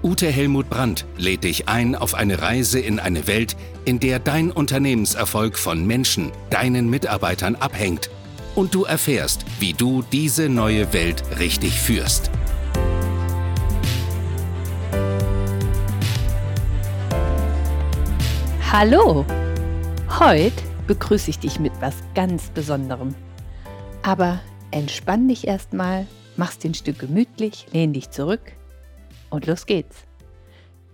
Ute 0.00 0.28
Helmut 0.28 0.70
Brandt, 0.70 1.06
lädt 1.16 1.42
dich 1.42 1.68
ein 1.68 1.96
auf 1.96 2.14
eine 2.14 2.40
Reise 2.40 2.78
in 2.78 3.00
eine 3.00 3.26
Welt, 3.26 3.56
in 3.84 3.98
der 3.98 4.20
dein 4.20 4.52
Unternehmenserfolg 4.52 5.58
von 5.58 5.84
Menschen, 5.84 6.30
deinen 6.50 6.88
Mitarbeitern 6.88 7.56
abhängt 7.56 8.08
und 8.54 8.76
du 8.76 8.84
erfährst, 8.84 9.44
wie 9.58 9.72
du 9.72 10.02
diese 10.12 10.48
neue 10.48 10.92
Welt 10.92 11.24
richtig 11.40 11.80
führst. 11.80 12.30
Hallo! 18.70 19.26
Heute 20.20 20.62
begrüße 20.86 21.30
ich 21.30 21.40
dich 21.40 21.58
mit 21.58 21.72
was 21.80 21.96
ganz 22.14 22.50
Besonderem. 22.50 23.16
Aber 24.02 24.38
entspann 24.70 25.26
dich 25.26 25.48
erstmal, 25.48 26.06
mach's 26.36 26.58
ein 26.64 26.74
Stück 26.74 27.00
gemütlich, 27.00 27.66
lehn 27.72 27.92
dich 27.92 28.10
zurück 28.10 28.52
und 29.30 29.46
los 29.46 29.66
geht's. 29.66 30.04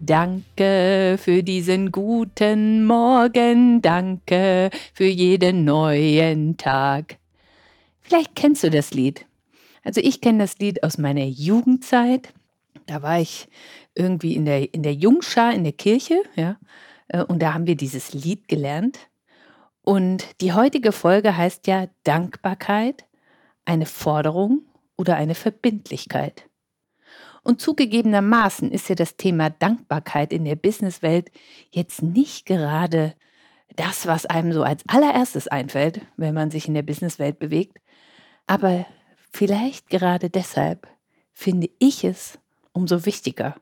Danke 0.01 1.17
für 1.19 1.43
diesen 1.43 1.93
guten 1.93 2.85
Morgen, 2.85 3.81
danke 3.81 4.71
für 4.93 5.07
jeden 5.07 5.65
neuen 5.65 6.57
Tag. 6.57 7.19
Vielleicht 8.01 8.35
kennst 8.35 8.65
du 8.65 8.71
das 8.71 8.93
Lied. 8.93 9.25
Also 9.83 10.01
ich 10.01 10.21
kenne 10.21 10.41
das 10.41 10.59
Lied 10.59 10.83
aus 10.83 10.99
meiner 10.99 11.25
Jugendzeit. 11.25 12.33
Da 12.87 13.03
war 13.03 13.21
ich 13.21 13.49
irgendwie 13.95 14.35
in 14.35 14.45
der, 14.45 14.75
in 14.75 14.83
der 14.83 14.95
Jungschar 14.95 15.55
in 15.55 15.65
der 15.65 15.73
Kirche, 15.73 16.21
ja. 16.37 16.57
Äh, 17.09 17.23
und 17.25 17.41
da 17.41 17.55
haben 17.55 17.67
wir 17.67 17.77
dieses 17.77 18.13
Lied 18.13 18.49
gelernt. 18.49 18.99
Und 19.83 20.41
die 20.41 20.53
heutige 20.53 20.93
Folge 20.93 21.37
heißt 21.37 21.67
ja 21.67 21.87
Dankbarkeit, 22.05 23.05
eine 23.65 23.87
Forderung 23.87 24.63
oder 24.97 25.17
eine 25.17 25.35
Verbindlichkeit. 25.35 26.45
Und 27.45 27.61
zugegebenermaßen 27.61 28.71
ist 28.73 28.89
ja 28.89 28.95
das 28.95 29.17
Thema 29.17 29.51
Dankbarkeit 29.51 30.33
in 30.33 30.45
der 30.45 30.57
Businesswelt 30.57 31.31
jetzt 31.71 32.03
nicht 32.03 32.47
gerade 32.47 33.15
das, 33.77 34.07
was 34.07 34.27
einem 34.27 34.53
so 34.53 34.63
als 34.63 34.83
allererstes 34.89 35.47
einfällt, 35.47 36.01
wenn 36.17 36.35
man 36.35 36.51
sich 36.51 36.67
in 36.67 36.75
der 36.75 36.83
Businesswelt 36.83 37.39
bewegt. 37.39 37.79
Aber 38.47 38.87
vielleicht 39.31 39.91
gerade 39.91 40.31
deshalb 40.31 40.89
finde 41.33 41.69
ich 41.79 42.05
es 42.05 42.39
umso 42.73 43.05
wichtiger 43.07 43.55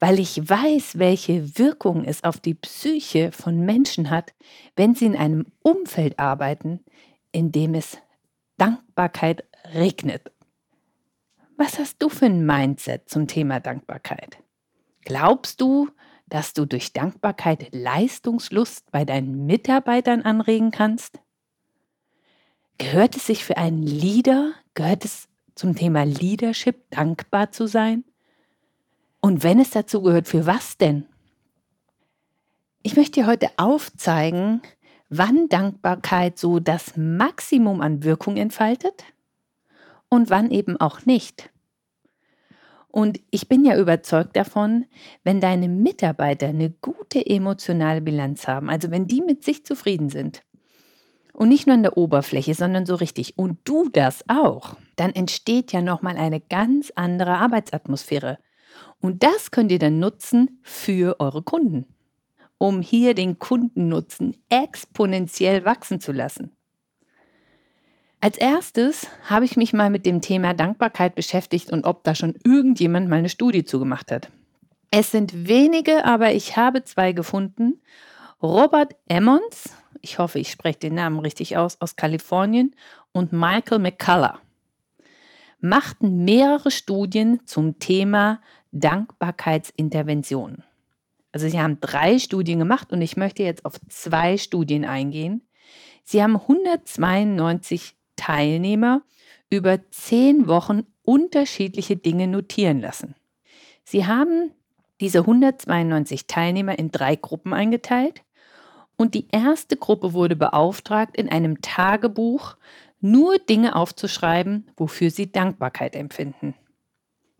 weil 0.00 0.18
ich 0.18 0.48
weiß, 0.48 0.98
welche 0.98 1.58
Wirkung 1.58 2.04
es 2.04 2.24
auf 2.24 2.40
die 2.40 2.54
Psyche 2.54 3.32
von 3.32 3.64
Menschen 3.64 4.10
hat, 4.10 4.34
wenn 4.76 4.94
sie 4.94 5.06
in 5.06 5.16
einem 5.16 5.46
Umfeld 5.62 6.18
arbeiten, 6.18 6.80
in 7.32 7.52
dem 7.52 7.74
es 7.74 7.98
Dankbarkeit 8.56 9.44
regnet. 9.72 10.30
Was 11.56 11.78
hast 11.78 12.02
du 12.02 12.08
für 12.08 12.26
ein 12.26 12.44
Mindset 12.44 13.08
zum 13.08 13.28
Thema 13.28 13.60
Dankbarkeit? 13.60 14.38
Glaubst 15.02 15.60
du, 15.60 15.88
dass 16.26 16.52
du 16.52 16.64
durch 16.64 16.92
Dankbarkeit 16.92 17.68
Leistungslust 17.72 18.90
bei 18.90 19.04
deinen 19.04 19.46
Mitarbeitern 19.46 20.22
anregen 20.22 20.72
kannst? 20.72 21.20
Gehört 22.78 23.14
es 23.16 23.26
sich 23.26 23.44
für 23.44 23.56
einen 23.56 23.82
Leader, 23.82 24.52
gehört 24.74 25.04
es 25.04 25.28
zum 25.54 25.76
Thema 25.76 26.04
Leadership, 26.04 26.90
dankbar 26.90 27.52
zu 27.52 27.68
sein? 27.68 28.02
Und 29.20 29.44
wenn 29.44 29.60
es 29.60 29.70
dazu 29.70 30.02
gehört, 30.02 30.26
für 30.26 30.46
was 30.46 30.76
denn? 30.76 31.06
Ich 32.82 32.96
möchte 32.96 33.20
dir 33.20 33.26
heute 33.28 33.50
aufzeigen, 33.58 34.60
wann 35.08 35.48
Dankbarkeit 35.48 36.36
so 36.36 36.58
das 36.58 36.96
Maximum 36.96 37.80
an 37.80 38.02
Wirkung 38.02 38.36
entfaltet 38.36 39.04
und 40.14 40.30
wann 40.30 40.50
eben 40.50 40.80
auch 40.80 41.04
nicht. 41.04 41.50
Und 42.88 43.20
ich 43.32 43.48
bin 43.48 43.64
ja 43.64 43.76
überzeugt 43.76 44.36
davon, 44.36 44.86
wenn 45.24 45.40
deine 45.40 45.68
Mitarbeiter 45.68 46.46
eine 46.46 46.70
gute 46.70 47.26
emotionale 47.26 48.00
Bilanz 48.00 48.46
haben, 48.46 48.70
also 48.70 48.92
wenn 48.92 49.08
die 49.08 49.20
mit 49.20 49.42
sich 49.42 49.66
zufrieden 49.66 50.10
sind 50.10 50.44
und 51.32 51.48
nicht 51.48 51.66
nur 51.66 51.74
an 51.74 51.82
der 51.82 51.96
Oberfläche, 51.96 52.54
sondern 52.54 52.86
so 52.86 52.94
richtig 52.94 53.36
und 53.36 53.58
du 53.64 53.88
das 53.88 54.22
auch, 54.28 54.76
dann 54.94 55.12
entsteht 55.12 55.72
ja 55.72 55.82
noch 55.82 56.02
mal 56.02 56.16
eine 56.16 56.40
ganz 56.40 56.92
andere 56.94 57.32
Arbeitsatmosphäre. 57.32 58.38
Und 59.00 59.24
das 59.24 59.50
könnt 59.50 59.72
ihr 59.72 59.80
dann 59.80 59.98
nutzen 59.98 60.60
für 60.62 61.18
eure 61.18 61.42
Kunden, 61.42 61.86
um 62.58 62.80
hier 62.80 63.14
den 63.14 63.40
Kundennutzen 63.40 64.36
exponentiell 64.48 65.64
wachsen 65.64 66.00
zu 66.00 66.12
lassen. 66.12 66.53
Als 68.24 68.38
erstes 68.38 69.06
habe 69.28 69.44
ich 69.44 69.58
mich 69.58 69.74
mal 69.74 69.90
mit 69.90 70.06
dem 70.06 70.22
Thema 70.22 70.54
Dankbarkeit 70.54 71.14
beschäftigt 71.14 71.70
und 71.70 71.84
ob 71.84 72.04
da 72.04 72.14
schon 72.14 72.34
irgendjemand 72.42 73.06
mal 73.10 73.16
eine 73.16 73.28
Studie 73.28 73.66
zugemacht 73.66 74.10
hat. 74.10 74.30
Es 74.90 75.10
sind 75.10 75.46
wenige, 75.46 76.06
aber 76.06 76.32
ich 76.32 76.56
habe 76.56 76.84
zwei 76.84 77.12
gefunden. 77.12 77.82
Robert 78.42 78.96
Emmons, 79.08 79.76
ich 80.00 80.18
hoffe, 80.18 80.38
ich 80.38 80.50
spreche 80.50 80.78
den 80.78 80.94
Namen 80.94 81.18
richtig 81.18 81.58
aus, 81.58 81.78
aus 81.82 81.96
Kalifornien 81.96 82.74
und 83.12 83.34
Michael 83.34 83.80
McCullough 83.80 84.38
machten 85.60 86.24
mehrere 86.24 86.70
Studien 86.70 87.40
zum 87.44 87.78
Thema 87.78 88.40
Dankbarkeitsintervention. 88.72 90.62
Also 91.30 91.46
sie 91.46 91.60
haben 91.60 91.78
drei 91.78 92.18
Studien 92.18 92.58
gemacht 92.58 92.90
und 92.90 93.02
ich 93.02 93.18
möchte 93.18 93.42
jetzt 93.42 93.66
auf 93.66 93.78
zwei 93.90 94.38
Studien 94.38 94.86
eingehen. 94.86 95.42
Sie 96.04 96.22
haben 96.22 96.36
192 96.36 97.96
Teilnehmer 98.16 99.02
über 99.50 99.78
zehn 99.90 100.46
Wochen 100.48 100.82
unterschiedliche 101.02 101.96
Dinge 101.96 102.26
notieren 102.26 102.80
lassen. 102.80 103.14
Sie 103.84 104.06
haben 104.06 104.52
diese 105.00 105.20
192 105.20 106.26
Teilnehmer 106.26 106.78
in 106.78 106.90
drei 106.90 107.16
Gruppen 107.16 107.52
eingeteilt 107.52 108.22
und 108.96 109.14
die 109.14 109.28
erste 109.30 109.76
Gruppe 109.76 110.12
wurde 110.12 110.36
beauftragt, 110.36 111.16
in 111.16 111.28
einem 111.28 111.60
Tagebuch 111.60 112.56
nur 113.00 113.38
Dinge 113.38 113.76
aufzuschreiben, 113.76 114.70
wofür 114.76 115.10
sie 115.10 115.30
Dankbarkeit 115.30 115.94
empfinden. 115.94 116.54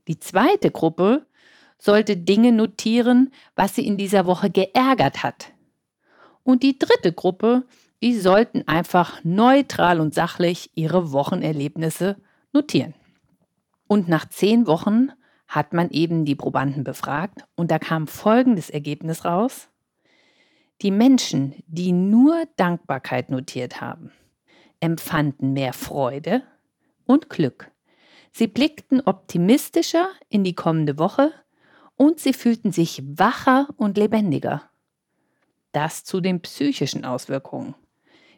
Die 0.09 0.19
zweite 0.19 0.71
Gruppe 0.71 1.27
sollte 1.79 2.17
Dinge 2.17 2.53
notieren, 2.53 3.33
was 3.57 3.75
sie 3.75 3.87
in 3.87 3.97
dieser 3.97 4.27
Woche 4.27 4.51
geärgert 4.51 5.23
hat. 5.23 5.53
Und 6.43 6.63
die 6.63 6.79
dritte 6.79 7.13
Gruppe, 7.13 7.65
die 8.05 8.19
sollten 8.19 8.69
einfach 8.69 9.25
neutral 9.25 9.99
und 9.99 10.13
sachlich 10.13 10.71
ihre 10.75 11.13
Wochenerlebnisse 11.13 12.17
notieren. 12.53 12.93
Und 13.87 14.09
nach 14.09 14.29
zehn 14.29 14.67
Wochen 14.67 15.09
hat 15.49 15.73
man 15.73 15.89
eben 15.89 16.27
die 16.27 16.35
Probanden 16.35 16.85
befragt 16.85 17.47
und 17.55 17.71
da 17.71 17.79
kam 17.79 18.07
folgendes 18.07 18.69
Ergebnis 18.69 19.25
raus. 19.25 19.71
Die 20.83 20.91
Menschen, 20.91 21.55
die 21.67 21.93
nur 21.93 22.45
Dankbarkeit 22.57 23.31
notiert 23.31 23.81
haben, 23.81 24.13
empfanden 24.81 25.55
mehr 25.55 25.73
Freude 25.73 26.43
und 27.07 27.31
Glück. 27.31 27.71
Sie 28.33 28.49
blickten 28.49 29.01
optimistischer 29.01 30.09
in 30.29 30.45
die 30.45 30.55
kommende 30.55 30.99
Woche 30.99 31.33
und 31.97 32.21
sie 32.21 32.35
fühlten 32.35 32.71
sich 32.71 33.03
wacher 33.07 33.69
und 33.79 33.97
lebendiger. 33.97 34.69
Das 35.73 36.05
zu 36.05 36.21
den 36.21 36.43
psychischen 36.43 37.07
Auswirkungen. 37.07 37.75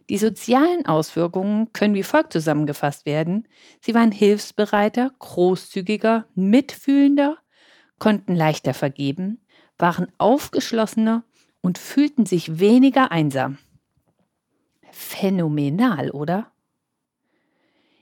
Die 0.08 0.19
sozialen 0.19 0.87
Auswirkungen 0.87 1.73
können 1.73 1.94
wie 1.94 2.05
folgt 2.05 2.32
zusammengefasst 2.32 3.06
werden. 3.06 3.49
Sie 3.81 3.94
waren 3.94 4.12
hilfsbereiter, 4.12 5.11
großzügiger, 5.19 6.26
mitfühlender, 6.35 7.38
konnten 7.99 8.37
leichter 8.37 8.73
vergeben, 8.73 9.41
waren 9.79 10.12
aufgeschlossener 10.19 11.25
und 11.61 11.79
fühlten 11.79 12.25
sich 12.25 12.61
weniger 12.61 13.11
einsam. 13.11 13.58
Phänomenal, 14.93 16.11
oder? 16.11 16.52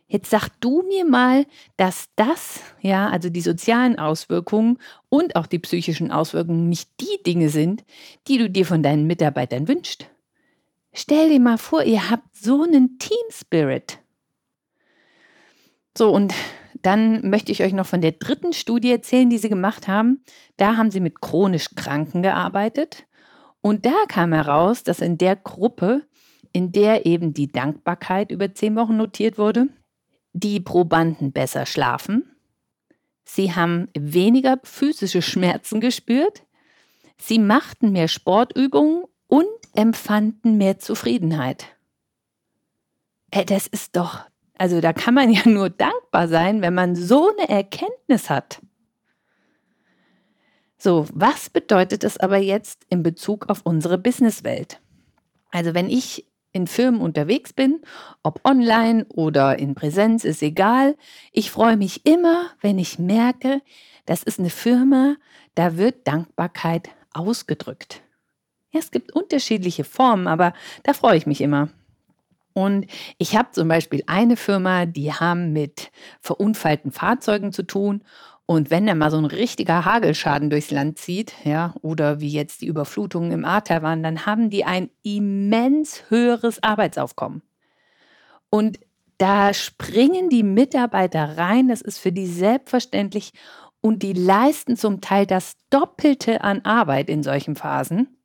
Jetzt 0.07 0.31
sag 0.31 0.49
du 0.61 0.83
mir 0.83 1.07
mal, 1.07 1.47
dass 1.77 2.11
das, 2.15 2.61
ja, 2.83 3.09
also 3.09 3.31
die 3.31 3.41
sozialen 3.41 3.99
Auswirkungen 3.99 4.79
und 5.09 5.35
auch 5.35 5.47
die 5.47 5.59
psychischen 5.59 6.13
Auswirkungen 6.13 6.69
nicht 6.69 6.91
die 7.01 7.23
Dinge 7.25 7.49
sind, 7.49 7.85
die 8.29 8.37
du 8.37 8.51
dir 8.51 8.67
von 8.67 8.83
deinen 8.83 9.07
Mitarbeitern 9.07 9.67
wünschst. 9.67 10.11
Stell 10.95 11.29
dir 11.29 11.41
mal 11.41 11.59
vor, 11.59 11.83
ihr 11.83 12.09
habt 12.09 12.37
so 12.37 12.63
einen 12.63 12.99
Team 12.99 13.27
Spirit. 13.31 13.99
So, 15.97 16.11
und 16.11 16.33
dann 16.83 17.29
möchte 17.29 17.53
ich 17.53 17.63
euch 17.63 17.73
noch 17.73 17.87
von 17.87 18.01
der 18.01 18.13
dritten 18.13 18.53
Studie 18.53 18.91
erzählen, 18.91 19.29
die 19.29 19.39
sie 19.39 19.49
gemacht 19.49 19.89
haben. 19.89 20.23
Da 20.57 20.77
haben 20.77 20.91
sie 20.91 21.01
mit 21.01 21.21
chronisch 21.21 21.75
Kranken 21.75 22.23
gearbeitet. 22.23 23.07
Und 23.61 23.87
da 23.87 24.05
kam 24.09 24.33
heraus, 24.33 24.83
dass 24.83 25.01
in 25.01 25.19
der 25.19 25.37
Gruppe 25.37 26.07
in 26.55 26.71
der 26.71 27.05
eben 27.05 27.35
die 27.35 27.49
Dankbarkeit 27.49 28.31
über 28.31 28.55
zehn 28.55 28.77
Wochen 28.77 28.97
notiert 28.97 29.39
wurde, 29.39 29.69
die 30.33 30.61
Probanden 30.61 31.33
besser 31.33 31.67
schlafen, 31.67 32.25
sie 33.25 33.55
haben 33.55 33.89
weniger 33.99 34.61
physische 34.63 35.21
Schmerzen 35.21 35.81
gespürt, 35.81 36.45
sie 37.19 37.41
machten 37.41 37.91
mehr 37.91 38.07
Sportübungen 38.07 39.05
und 39.27 39.49
empfanden 39.75 40.57
mehr 40.57 40.79
Zufriedenheit. 40.79 41.67
Äh, 43.31 43.45
das 43.45 43.67
ist 43.67 43.97
doch, 43.97 44.21
also 44.57 44.81
da 44.81 44.93
kann 44.93 45.15
man 45.15 45.31
ja 45.33 45.47
nur 45.47 45.71
dankbar 45.71 46.29
sein, 46.29 46.63
wenn 46.63 46.75
man 46.75 46.97
so 46.97 47.31
eine 47.31 47.49
Erkenntnis 47.49 48.31
hat. 48.31 48.61
So, 50.79 51.07
was 51.13 51.51
bedeutet 51.51 52.03
das 52.05 52.19
aber 52.19 52.37
jetzt 52.39 52.85
in 52.91 53.03
Bezug 53.03 53.49
auf 53.49 53.63
unsere 53.65 53.97
Businesswelt? 53.97 54.81
Also 55.51 55.73
wenn 55.73 55.89
ich 55.89 56.27
in 56.53 56.67
Firmen 56.67 57.01
unterwegs 57.01 57.53
bin, 57.53 57.81
ob 58.23 58.41
online 58.45 59.05
oder 59.07 59.59
in 59.59 59.75
Präsenz, 59.75 60.25
ist 60.25 60.43
egal. 60.43 60.97
Ich 61.33 61.51
freue 61.51 61.77
mich 61.77 62.07
immer, 62.07 62.51
wenn 62.61 62.79
ich 62.79 62.99
merke, 62.99 63.61
das 64.07 64.23
ist 64.23 64.39
eine 64.39 64.51
Firma, 64.51 65.17
da 65.55 65.77
wird 65.77 66.07
Dankbarkeit 66.07 66.91
ausgedrückt. 67.13 68.04
Ja, 68.75 68.81
es 68.81 68.91
gibt 68.91 69.13
unterschiedliche 69.13 69.85
Formen, 69.85 70.27
aber 70.27 70.53
da 70.83 70.93
freue 70.93 71.17
ich 71.17 71.27
mich 71.27 71.41
immer. 71.41 71.69
Und 72.55 72.87
ich 73.19 73.37
habe 73.37 73.53
zum 73.53 73.69
Beispiel 73.69 74.03
eine 74.07 74.37
Firma, 74.37 74.85
die 74.85 75.13
haben 75.13 75.53
mit 75.53 75.91
verunfallten 76.21 76.91
Fahrzeugen 76.91 77.53
zu 77.53 77.63
tun 77.63 78.03
und 78.47 78.71
wenn 78.71 78.87
dann 78.87 78.99
mal 78.99 79.11
so 79.11 79.17
ein 79.17 79.25
richtiger 79.25 79.85
Hagelschaden 79.85 80.51
durchs 80.51 80.71
Land 80.71 80.99
zieht, 80.99 81.33
ja, 81.45 81.75
oder 81.81 82.21
wie 82.21 82.29
jetzt 82.29 82.61
die 82.61 82.67
Überflutungen 82.67 83.31
im 83.31 83.45
Ahrtal 83.45 83.83
waren, 83.83 84.03
dann 84.03 84.27
haben 84.27 84.51
die 84.51 84.65
ein 84.65 84.91
immens 85.03 86.05
höheres 86.09 86.63
Arbeitsaufkommen. 86.63 87.43
Und 88.51 88.81
da 89.19 89.55
springen 89.55 90.29
die 90.29 90.43
Mitarbeiter 90.43 91.39
rein, 91.39 91.69
das 91.69 91.81
ist 91.81 91.99
für 91.99 92.13
die 92.13 92.27
selbstverständlich 92.27 93.33
und 93.81 94.03
die 94.03 94.13
leisten 94.13 94.77
zum 94.77 95.01
Teil 95.01 95.27
das 95.27 95.57
Doppelte 95.71 96.43
an 96.43 96.63
Arbeit 96.63 97.09
in 97.09 97.23
solchen 97.23 97.57
Phasen. 97.57 98.19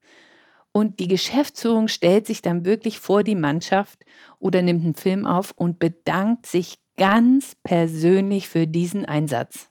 Und 0.80 1.02
die 1.02 1.10
Geschäftsführung 1.10 1.90
stellt 1.90 2.26
sich 2.26 2.42
dann 2.42 2.64
wirklich 2.64 3.02
vor 3.02 3.24
die 3.24 3.36
Mannschaft 3.36 4.06
oder 4.40 4.62
nimmt 4.62 4.86
einen 4.86 4.96
Film 4.96 5.26
auf 5.26 5.52
und 5.52 5.78
bedankt 5.78 6.46
sich 6.46 6.80
ganz 6.96 7.58
persönlich 7.64 8.48
für 8.48 8.66
diesen 8.66 9.04
Einsatz. 9.04 9.70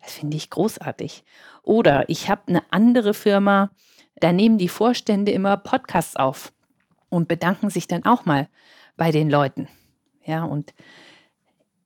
Das 0.00 0.14
finde 0.14 0.38
ich 0.38 0.48
großartig. 0.48 1.22
Oder 1.62 2.08
ich 2.08 2.30
habe 2.30 2.40
eine 2.46 2.62
andere 2.70 3.12
Firma, 3.12 3.70
da 4.14 4.32
nehmen 4.32 4.56
die 4.56 4.70
Vorstände 4.70 5.32
immer 5.32 5.58
Podcasts 5.58 6.16
auf 6.16 6.50
und 7.10 7.28
bedanken 7.28 7.68
sich 7.68 7.86
dann 7.86 8.06
auch 8.06 8.24
mal 8.24 8.48
bei 8.96 9.10
den 9.10 9.28
Leuten. 9.28 9.68
Ja, 10.24 10.44
und 10.44 10.72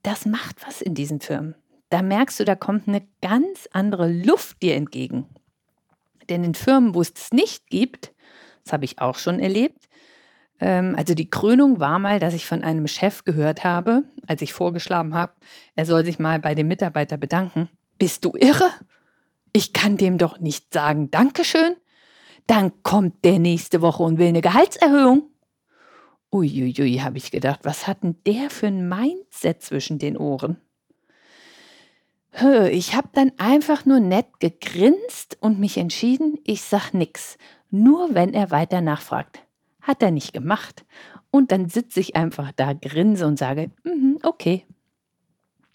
das 0.05 0.25
macht 0.25 0.65
was 0.65 0.83
in 0.83 0.95
diesen 0.95 1.19
Firmen. 1.19 1.57
Da 1.89 2.01
merkst 2.01 2.39
du, 2.39 2.45
da 2.45 2.55
kommt 2.55 2.87
eine 2.87 3.05
ganz 3.23 3.69
andere 3.73 4.09
Luft 4.09 4.63
dir 4.63 4.77
entgegen. 4.77 5.27
Denn 6.29 6.45
in 6.45 6.55
Firmen, 6.55 6.95
wo 6.95 7.01
es 7.01 7.13
es 7.17 7.33
nicht 7.33 7.67
gibt, 7.67 8.13
das 8.71 8.73
habe 8.73 8.85
ich 8.85 9.01
auch 9.01 9.19
schon 9.19 9.41
erlebt, 9.41 9.89
ähm, 10.61 10.95
also 10.97 11.15
die 11.15 11.29
Krönung 11.29 11.81
war 11.81 11.99
mal, 11.99 12.21
dass 12.21 12.35
ich 12.35 12.47
von 12.47 12.63
einem 12.63 12.87
Chef 12.87 13.25
gehört 13.25 13.65
habe, 13.65 14.05
als 14.29 14.43
ich 14.43 14.53
vorgeschlagen 14.53 15.15
habe, 15.15 15.33
er 15.75 15.87
soll 15.87 16.05
sich 16.05 16.21
mal 16.21 16.39
bei 16.39 16.55
dem 16.55 16.69
Mitarbeiter 16.69 17.17
bedanken. 17.17 17.69
Bist 17.99 18.25
du 18.25 18.33
irre? 18.39 18.71
Ich 19.53 19.73
kann 19.73 19.97
dem 19.97 20.19
doch 20.19 20.39
nicht 20.39 20.73
sagen 20.73 21.11
Dankeschön. 21.11 21.75
Dann 22.47 22.83
kommt 22.85 23.25
der 23.25 23.41
nächste 23.41 23.83
Woche 23.83 24.05
und 24.05 24.19
will 24.19 24.29
eine 24.29 24.41
Gehaltserhöhung. 24.41 25.25
Uiuiui, 26.33 26.99
habe 26.99 27.19
ich 27.19 27.33
gedacht, 27.33 27.61
was 27.65 27.89
hat 27.89 28.05
denn 28.05 28.17
der 28.25 28.51
für 28.51 28.69
ein 28.69 28.89
Mindset 28.89 29.63
zwischen 29.63 29.99
den 29.99 30.17
Ohren? 30.17 30.59
Ich 32.71 32.95
habe 32.95 33.09
dann 33.13 33.33
einfach 33.39 33.85
nur 33.85 33.99
nett 33.99 34.39
gegrinst 34.39 35.37
und 35.41 35.59
mich 35.59 35.77
entschieden, 35.77 36.39
ich 36.45 36.63
sag 36.63 36.93
nix, 36.95 37.37
nur 37.71 38.15
wenn 38.15 38.35
er 38.35 38.51
weiter 38.51 38.81
nachfragt. 38.81 39.43
Hat 39.81 40.03
er 40.03 40.11
nicht 40.11 40.33
gemacht. 40.33 40.85
Und 41.31 41.53
dann 41.53 41.69
sitze 41.69 42.01
ich 42.01 42.17
einfach 42.17 42.53
da, 42.53 42.73
grinse 42.73 43.27
und 43.27 43.39
sage, 43.39 43.71
mm, 43.85 44.17
okay. 44.23 44.67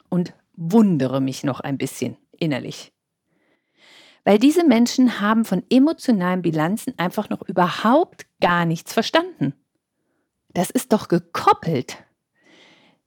Und 0.10 0.34
wundere 0.54 1.22
mich 1.22 1.44
noch 1.44 1.60
ein 1.60 1.78
bisschen 1.78 2.18
innerlich. 2.38 2.94
Weil 4.24 4.40
diese 4.40 4.66
Menschen 4.66 5.22
haben 5.22 5.46
von 5.46 5.64
emotionalen 5.70 6.42
Bilanzen 6.42 6.94
einfach 6.98 7.30
noch 7.30 7.42
überhaupt 7.48 8.26
gar 8.42 8.66
nichts 8.66 8.92
verstanden. 8.92 9.54
Das 10.50 10.70
ist 10.70 10.94
doch 10.94 11.08
gekoppelt. 11.08 11.98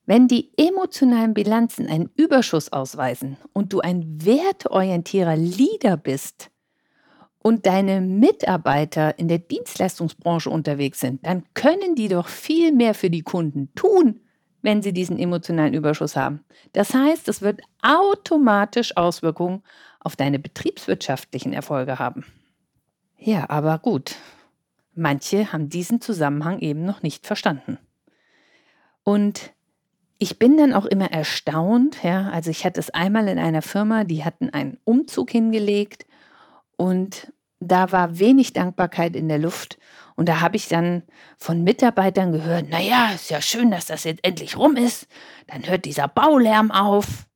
Wenn 0.07 0.29
die 0.29 0.53
emotionalen 0.57 1.35
Bilanzen 1.35 1.87
einen 1.87 2.11
Überschuss 2.15 2.73
ausweisen 2.73 3.37
und 3.53 3.73
du 3.73 3.81
ein 3.81 4.25
werteorientierer 4.25 5.37
Leader 5.37 5.97
bist 5.97 6.51
und 7.49 7.65
deine 7.65 8.03
Mitarbeiter 8.03 9.19
in 9.19 9.27
der 9.27 9.39
Dienstleistungsbranche 9.39 10.51
unterwegs 10.51 11.01
sind, 11.01 11.25
dann 11.25 11.45
können 11.55 11.95
die 11.95 12.09
doch 12.09 12.29
viel 12.29 12.73
mehr 12.73 12.93
für 12.93 13.09
die 13.09 13.23
Kunden 13.23 13.75
tun, 13.75 14.21
wenn 14.61 14.83
sie 14.83 14.93
diesen 14.93 15.19
emotionalen 15.19 15.73
Überschuss 15.73 16.15
haben. 16.15 16.45
Das 16.75 16.93
heißt, 16.93 17.27
es 17.27 17.41
wird 17.41 17.63
automatisch 17.81 18.95
Auswirkungen 18.99 19.63
auf 19.99 20.15
deine 20.15 20.39
betriebswirtschaftlichen 20.39 21.55
Erfolge 21.55 21.99
haben. 21.99 22.27
Ja, 23.17 23.49
aber 23.49 23.79
gut. 23.79 24.17
Manche 24.95 25.51
haben 25.51 25.71
diesen 25.71 26.03
Zusammenhang 26.03 26.59
eben 26.59 26.85
noch 26.85 27.03
nicht 27.03 27.27
verstanden. 27.27 27.79
Und 29.05 29.55
ich 30.19 30.39
bin 30.39 30.59
dann 30.59 30.75
auch 30.75 30.85
immer 30.85 31.11
erstaunt, 31.13 32.03
ja, 32.03 32.29
also 32.29 32.51
ich 32.51 32.67
hatte 32.67 32.79
es 32.79 32.91
einmal 32.91 33.27
in 33.27 33.39
einer 33.39 33.63
Firma, 33.63 34.05
die 34.05 34.23
hatten 34.23 34.51
einen 34.51 34.77
Umzug 34.85 35.31
hingelegt 35.31 36.05
und 36.77 37.33
da 37.61 37.93
war 37.93 38.19
wenig 38.19 38.53
Dankbarkeit 38.53 39.17
in 39.17 39.29
der 39.29 39.39
Luft 39.39 39.79
und 40.19 40.29
da 40.29 40.41
habe 40.41 40.57
ich 40.57 40.67
dann 40.67 41.05
von 41.37 41.63
Mitarbeitern 41.63 42.33
gehört, 42.33 42.69
naja, 42.69 43.13
ist 43.15 43.31
ja 43.31 43.41
schön, 43.41 43.71
dass 43.71 43.87
das 43.87 44.03
jetzt 44.03 44.25
endlich 44.25 44.57
rum 44.57 44.75
ist. 44.75 45.07
Dann 45.47 45.65
hört 45.69 45.85
dieser 45.85 46.09
Baulärm 46.09 46.73
auf. 46.73 47.29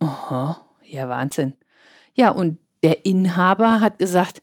Aha, 0.00 0.60
ja, 0.84 1.08
Wahnsinn. 1.08 1.54
Ja, 2.14 2.30
und 2.30 2.58
der 2.82 3.06
Inhaber 3.06 3.80
hat 3.80 4.00
gesagt, 4.00 4.42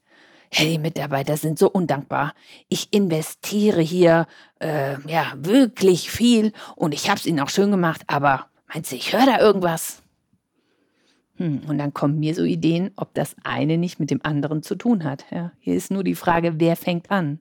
hey, 0.52 0.72
die 0.72 0.78
Mitarbeiter 0.80 1.36
sind 1.36 1.60
so 1.60 1.70
undankbar. 1.70 2.34
Ich 2.70 2.94
investiere 2.94 3.82
hier 3.82 4.26
äh, 4.60 4.96
ja 5.06 5.34
wirklich 5.36 6.10
viel 6.10 6.54
und 6.78 6.94
ich 6.94 7.10
habe 7.10 7.20
es 7.20 7.26
ihnen 7.26 7.42
auch 7.42 7.50
schön 7.50 7.72
gemacht, 7.72 8.04
aber 8.08 8.48
meinst 8.74 8.94
du, 8.94 8.96
ich 8.96 9.12
höre 9.12 9.26
da 9.26 9.40
irgendwas? 9.40 10.02
Hm, 11.40 11.62
und 11.68 11.78
dann 11.78 11.94
kommen 11.94 12.20
mir 12.20 12.36
so 12.36 12.44
Ideen, 12.44 12.92
ob 12.98 13.14
das 13.14 13.36
eine 13.44 13.78
nicht 13.78 14.00
mit 14.00 14.12
dem 14.12 14.20
anderen 14.24 14.62
zu 14.62 14.76
tun 14.76 15.06
hat. 15.06 15.26
Ja, 15.32 15.54
hier 15.60 15.76
ist 15.76 15.90
nur 15.90 16.04
die 16.04 16.16
Frage, 16.16 16.60
wer 16.60 16.76
fängt 16.76 17.10
an? 17.10 17.40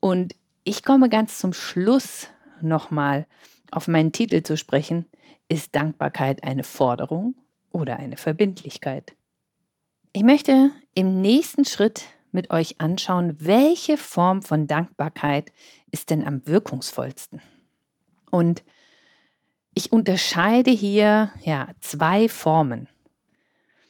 Und 0.00 0.34
ich 0.64 0.82
komme 0.82 1.08
ganz 1.08 1.38
zum 1.38 1.52
Schluss 1.52 2.28
nochmal 2.60 3.26
auf 3.70 3.86
meinen 3.86 4.10
Titel 4.10 4.42
zu 4.42 4.56
sprechen. 4.56 5.06
Ist 5.48 5.74
Dankbarkeit 5.76 6.42
eine 6.42 6.64
Forderung 6.64 7.36
oder 7.70 7.96
eine 7.96 8.16
Verbindlichkeit? 8.16 9.14
Ich 10.12 10.24
möchte 10.24 10.70
im 10.94 11.20
nächsten 11.20 11.64
Schritt 11.64 12.06
mit 12.32 12.50
euch 12.50 12.80
anschauen, 12.80 13.36
welche 13.38 13.96
Form 13.98 14.42
von 14.42 14.66
Dankbarkeit 14.66 15.52
ist 15.92 16.10
denn 16.10 16.26
am 16.26 16.44
wirkungsvollsten. 16.44 17.40
Und 18.32 18.64
ich 19.74 19.92
unterscheide 19.92 20.70
hier 20.70 21.30
ja 21.42 21.68
zwei 21.80 22.28
Formen. 22.28 22.88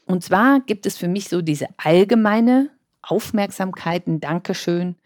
Und 0.06 0.24
zwar 0.24 0.60
gibt 0.60 0.86
es 0.86 0.98
für 0.98 1.08
mich 1.08 1.28
so 1.28 1.40
diese 1.40 1.68
allgemeine 1.76 2.70
Aufmerksamkeiten, 3.02 4.20
Dankeschön, 4.20 4.96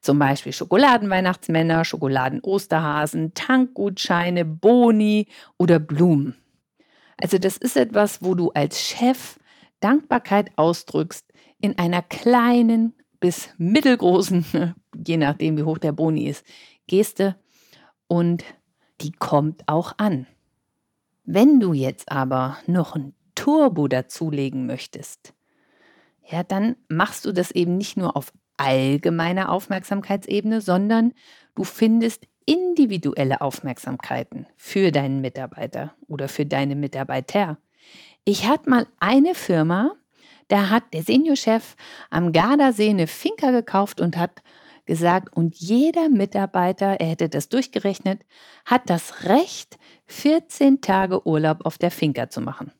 zum 0.00 0.18
Beispiel 0.18 0.52
Schokoladenweihnachtsmänner, 0.52 1.84
Schokoladen-Osterhasen, 1.84 3.34
Tankgutscheine, 3.34 4.44
Boni 4.44 5.28
oder 5.58 5.78
Blumen. 5.78 6.36
Also 7.20 7.38
das 7.38 7.56
ist 7.56 7.76
etwas, 7.76 8.22
wo 8.22 8.34
du 8.34 8.50
als 8.50 8.80
Chef 8.80 9.38
Dankbarkeit 9.80 10.50
ausdrückst 10.56 11.26
in 11.60 11.78
einer 11.78 12.02
kleinen 12.02 12.94
bis 13.18 13.50
mittelgroßen, 13.58 14.74
je 15.06 15.16
nachdem 15.16 15.58
wie 15.58 15.64
hoch 15.64 15.78
der 15.78 15.92
Boni 15.92 16.28
ist, 16.28 16.44
Geste 16.86 17.36
und 18.06 18.44
die 19.00 19.12
kommt 19.12 19.62
auch 19.66 19.94
an. 19.98 20.26
Wenn 21.24 21.60
du 21.60 21.72
jetzt 21.72 22.10
aber 22.10 22.58
noch 22.66 22.96
ein 22.96 23.14
Turbo 23.34 23.88
dazulegen 23.88 24.66
möchtest, 24.66 25.34
ja, 26.28 26.42
dann 26.42 26.76
machst 26.88 27.24
du 27.24 27.32
das 27.32 27.50
eben 27.50 27.76
nicht 27.76 27.96
nur 27.96 28.16
auf 28.16 28.32
allgemeiner 28.56 29.50
Aufmerksamkeitsebene, 29.50 30.60
sondern 30.60 31.12
du 31.54 31.64
findest 31.64 32.26
individuelle 32.46 33.40
Aufmerksamkeiten 33.40 34.46
für 34.56 34.92
deinen 34.92 35.20
Mitarbeiter 35.20 35.94
oder 36.08 36.28
für 36.28 36.46
deine 36.46 36.76
Mitarbeiter. 36.76 37.58
Ich 38.24 38.46
hatte 38.46 38.68
mal 38.68 38.86
eine 38.98 39.34
Firma, 39.34 39.94
da 40.48 40.68
hat 40.68 40.82
der 40.92 41.02
Seniorchef 41.02 41.76
am 42.10 42.32
Gardasee 42.32 42.90
eine 42.90 43.06
Finca 43.06 43.50
gekauft 43.50 44.00
und 44.00 44.16
hat 44.16 44.42
gesagt, 44.86 45.34
und 45.36 45.56
jeder 45.56 46.08
Mitarbeiter, 46.08 47.00
er 47.00 47.06
hätte 47.08 47.28
das 47.28 47.48
durchgerechnet, 47.48 48.22
hat 48.64 48.88
das 48.88 49.24
Recht, 49.24 49.78
14 50.06 50.80
Tage 50.80 51.26
Urlaub 51.26 51.64
auf 51.64 51.78
der 51.78 51.90
Finca 51.90 52.28
zu 52.30 52.40
machen. 52.40 52.72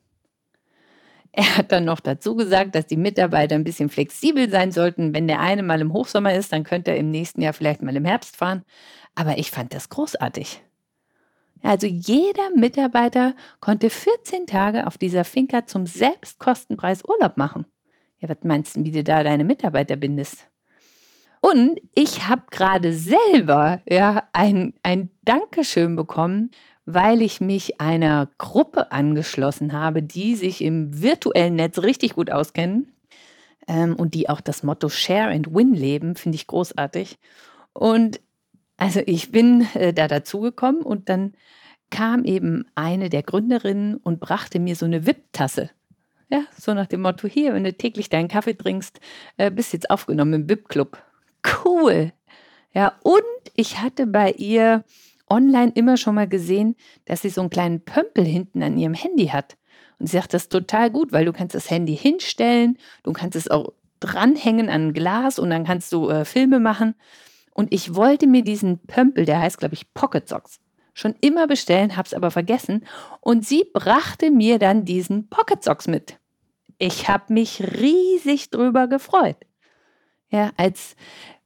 Er 1.33 1.57
hat 1.57 1.71
dann 1.71 1.85
noch 1.85 2.01
dazu 2.01 2.35
gesagt, 2.35 2.75
dass 2.75 2.87
die 2.87 2.97
Mitarbeiter 2.97 3.55
ein 3.55 3.63
bisschen 3.63 3.89
flexibel 3.89 4.49
sein 4.49 4.71
sollten. 4.71 5.13
Wenn 5.13 5.27
der 5.27 5.39
eine 5.39 5.63
mal 5.63 5.79
im 5.79 5.93
Hochsommer 5.93 6.33
ist, 6.33 6.51
dann 6.51 6.65
könnte 6.65 6.91
er 6.91 6.97
im 6.97 7.09
nächsten 7.09 7.41
Jahr 7.41 7.53
vielleicht 7.53 7.81
mal 7.81 7.95
im 7.95 8.03
Herbst 8.03 8.35
fahren. 8.35 8.63
Aber 9.15 9.37
ich 9.37 9.49
fand 9.49 9.73
das 9.73 9.89
großartig. 9.89 10.61
Also 11.63 11.87
jeder 11.87 12.49
Mitarbeiter 12.55 13.35
konnte 13.59 13.89
14 13.89 14.47
Tage 14.47 14.87
auf 14.87 14.97
dieser 14.97 15.23
Finca 15.23 15.65
zum 15.65 15.85
Selbstkostenpreis 15.85 17.03
Urlaub 17.05 17.37
machen. 17.37 17.65
Ja, 18.19 18.27
was 18.27 18.37
meinst 18.43 18.75
du, 18.75 18.83
wie 18.83 18.91
du 18.91 19.03
da 19.03 19.23
deine 19.23 19.43
Mitarbeiter 19.43 19.95
bindest? 19.95 20.50
Und 21.41 21.81
ich 21.95 22.27
habe 22.27 22.43
gerade 22.51 22.93
selber 22.93 23.81
ja, 23.89 24.23
ein, 24.31 24.73
ein 24.83 25.09
Dankeschön 25.23 25.95
bekommen, 25.95 26.51
weil 26.85 27.21
ich 27.21 27.41
mich 27.41 27.81
einer 27.81 28.29
Gruppe 28.37 28.91
angeschlossen 28.91 29.73
habe, 29.73 30.03
die 30.03 30.35
sich 30.35 30.63
im 30.63 31.01
virtuellen 31.01 31.55
Netz 31.55 31.79
richtig 31.79 32.13
gut 32.13 32.31
auskennen 32.31 32.93
ähm, 33.67 33.95
und 33.95 34.13
die 34.13 34.29
auch 34.29 34.39
das 34.39 34.63
Motto 34.63 34.89
Share 34.89 35.31
and 35.31 35.53
Win 35.53 35.73
leben, 35.73 36.15
finde 36.15 36.35
ich 36.35 36.47
großartig. 36.47 37.17
Und 37.73 38.21
also 38.77 39.01
ich 39.05 39.31
bin 39.31 39.67
äh, 39.73 39.93
da 39.93 40.07
dazugekommen 40.07 40.83
und 40.83 41.09
dann 41.09 41.33
kam 41.89 42.23
eben 42.23 42.65
eine 42.75 43.09
der 43.09 43.23
Gründerinnen 43.23 43.97
und 43.97 44.19
brachte 44.19 44.59
mir 44.59 44.75
so 44.75 44.85
eine 44.85 45.05
VIP-Tasse. 45.05 45.69
Ja, 46.29 46.45
so 46.57 46.73
nach 46.73 46.87
dem 46.87 47.01
Motto, 47.01 47.27
hier, 47.27 47.53
wenn 47.53 47.65
du 47.65 47.73
täglich 47.73 48.09
deinen 48.09 48.29
Kaffee 48.29 48.53
trinkst, 48.53 48.99
äh, 49.37 49.51
bist 49.51 49.73
jetzt 49.73 49.89
aufgenommen 49.89 50.33
im 50.33 50.49
VIP-Club. 50.49 50.97
Cool. 51.65 52.11
Ja, 52.73 52.93
und 53.03 53.21
ich 53.55 53.79
hatte 53.81 54.07
bei 54.07 54.31
ihr 54.31 54.83
online 55.29 55.71
immer 55.75 55.97
schon 55.97 56.15
mal 56.15 56.27
gesehen, 56.27 56.75
dass 57.05 57.21
sie 57.21 57.29
so 57.29 57.41
einen 57.41 57.49
kleinen 57.49 57.83
Pömpel 57.83 58.25
hinten 58.25 58.61
an 58.63 58.77
ihrem 58.77 58.93
Handy 58.93 59.27
hat. 59.27 59.57
Und 59.99 60.07
sie 60.07 60.17
sagt, 60.17 60.33
das 60.33 60.43
ist 60.43 60.51
total 60.51 60.89
gut, 60.89 61.11
weil 61.11 61.25
du 61.25 61.33
kannst 61.33 61.55
das 61.55 61.69
Handy 61.69 61.95
hinstellen, 61.95 62.77
du 63.03 63.13
kannst 63.13 63.35
es 63.35 63.49
auch 63.49 63.73
dranhängen 63.99 64.69
an 64.69 64.87
ein 64.87 64.93
Glas 64.93 65.39
und 65.39 65.49
dann 65.51 65.63
kannst 65.63 65.93
du 65.93 66.09
äh, 66.09 66.25
Filme 66.25 66.59
machen. 66.59 66.95
Und 67.53 67.73
ich 67.73 67.95
wollte 67.95 68.27
mir 68.27 68.43
diesen 68.43 68.79
Pömpel, 68.79 69.25
der 69.25 69.39
heißt, 69.39 69.57
glaube 69.57 69.75
ich, 69.75 69.93
Pocket 69.93 70.27
Socks, 70.27 70.59
schon 70.93 71.15
immer 71.21 71.47
bestellen, 71.47 71.95
habe 71.95 72.07
es 72.07 72.13
aber 72.13 72.31
vergessen. 72.31 72.85
Und 73.19 73.45
sie 73.45 73.65
brachte 73.71 74.31
mir 74.31 74.59
dann 74.59 74.85
diesen 74.85 75.29
Pocket 75.29 75.63
Socks 75.63 75.87
mit. 75.87 76.17
Ich 76.77 77.07
habe 77.07 77.31
mich 77.33 77.61
riesig 77.61 78.49
drüber 78.49 78.87
gefreut. 78.87 79.37
Ja, 80.31 80.51
als 80.55 80.95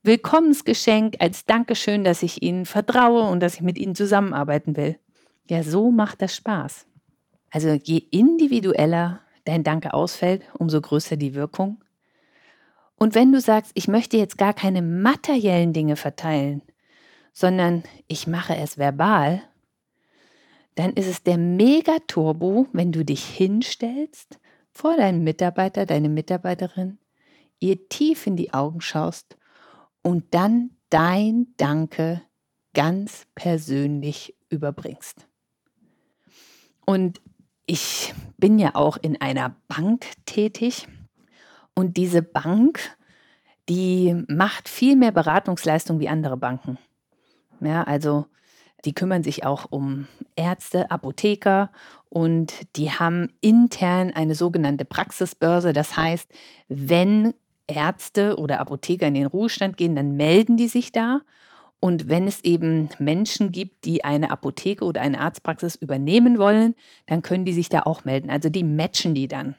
Willkommensgeschenk, 0.03 1.15
als 1.19 1.45
Dankeschön, 1.45 2.03
dass 2.03 2.21
ich 2.21 2.43
Ihnen 2.43 2.65
vertraue 2.65 3.23
und 3.23 3.39
dass 3.39 3.55
ich 3.55 3.61
mit 3.61 3.79
Ihnen 3.79 3.95
zusammenarbeiten 3.95 4.77
will. 4.77 4.99
Ja, 5.49 5.63
so 5.63 5.91
macht 5.91 6.21
das 6.21 6.35
Spaß. 6.35 6.85
Also 7.51 7.69
je 7.69 7.97
individueller 8.11 9.21
dein 9.43 9.63
Danke 9.63 9.93
ausfällt, 9.93 10.43
umso 10.57 10.81
größer 10.81 11.17
die 11.17 11.33
Wirkung. 11.33 11.83
Und 12.95 13.15
wenn 13.15 13.31
du 13.31 13.41
sagst, 13.41 13.71
ich 13.73 13.87
möchte 13.87 14.17
jetzt 14.17 14.37
gar 14.37 14.53
keine 14.53 14.81
materiellen 14.81 15.73
Dinge 15.73 15.95
verteilen, 15.95 16.61
sondern 17.33 17.83
ich 18.07 18.27
mache 18.27 18.55
es 18.55 18.77
verbal, 18.77 19.41
dann 20.75 20.93
ist 20.93 21.07
es 21.07 21.23
der 21.23 21.37
Megaturbo, 21.37 22.67
wenn 22.71 22.91
du 22.91 23.03
dich 23.03 23.25
hinstellst 23.25 24.39
vor 24.71 24.95
deinen 24.97 25.23
Mitarbeiter, 25.23 25.85
deine 25.85 26.09
Mitarbeiterin, 26.09 26.97
ihr 27.59 27.87
tief 27.89 28.27
in 28.27 28.35
die 28.35 28.53
Augen 28.53 28.81
schaust 28.81 29.37
und 30.01 30.33
dann 30.33 30.71
dein 30.89 31.47
Danke 31.57 32.21
ganz 32.73 33.25
persönlich 33.35 34.35
überbringst. 34.49 35.27
Und 36.85 37.21
ich 37.65 38.13
bin 38.37 38.59
ja 38.59 38.75
auch 38.75 38.97
in 38.97 39.19
einer 39.19 39.55
Bank 39.67 40.05
tätig 40.25 40.87
und 41.73 41.97
diese 41.97 42.21
Bank, 42.21 42.79
die 43.67 44.23
macht 44.27 44.69
viel 44.69 44.95
mehr 44.95 45.11
Beratungsleistung 45.11 45.99
wie 45.99 46.09
andere 46.09 46.37
Banken. 46.37 46.77
Ja, 47.61 47.83
also 47.83 48.27
die 48.85 48.93
kümmern 48.93 49.23
sich 49.23 49.45
auch 49.45 49.71
um 49.71 50.07
Ärzte, 50.35 50.91
Apotheker 50.91 51.71
und 52.09 52.53
die 52.75 52.91
haben 52.91 53.33
intern 53.41 54.11
eine 54.11 54.35
sogenannte 54.35 54.85
Praxisbörse. 54.85 55.73
Das 55.73 55.97
heißt, 55.97 56.31
wenn 56.67 57.33
Ärzte 57.67 58.37
oder 58.37 58.59
Apotheker 58.59 59.07
in 59.07 59.15
den 59.15 59.25
Ruhestand 59.25 59.77
gehen, 59.77 59.95
dann 59.95 60.15
melden 60.15 60.57
die 60.57 60.67
sich 60.67 60.91
da. 60.91 61.21
Und 61.79 62.09
wenn 62.09 62.27
es 62.27 62.43
eben 62.43 62.89
Menschen 62.99 63.51
gibt, 63.51 63.85
die 63.85 64.03
eine 64.03 64.31
Apotheke 64.31 64.85
oder 64.85 65.01
eine 65.01 65.19
Arztpraxis 65.19 65.75
übernehmen 65.75 66.39
wollen, 66.39 66.75
dann 67.05 67.21
können 67.21 67.45
die 67.45 67.53
sich 67.53 67.69
da 67.69 67.81
auch 67.81 68.05
melden. 68.05 68.29
Also 68.29 68.49
die 68.49 68.63
matchen 68.63 69.13
die 69.13 69.27
dann. 69.27 69.55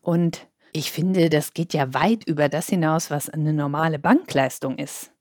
Und 0.00 0.46
ich 0.72 0.90
finde, 0.90 1.30
das 1.30 1.54
geht 1.54 1.72
ja 1.72 1.94
weit 1.94 2.24
über 2.26 2.48
das 2.48 2.68
hinaus, 2.68 3.10
was 3.10 3.28
eine 3.28 3.52
normale 3.52 3.98
Bankleistung 3.98 4.78
ist. 4.78 5.12